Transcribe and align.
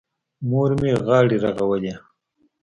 مور 0.49 0.69
مې 0.79 0.91
غاړې 1.05 1.37
رغولې. 1.45 1.93